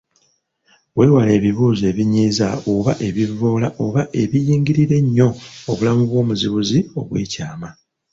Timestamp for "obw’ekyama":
6.99-7.69